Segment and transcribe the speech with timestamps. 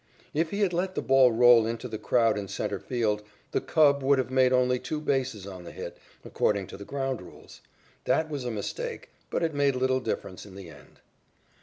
[0.33, 4.01] If he had let the ball roll into the crowd in centre field, the Cub
[4.01, 7.61] could have made only two bases on the hit, according to the ground rules.
[8.05, 11.01] That was a mistake, but it made little difference in the end.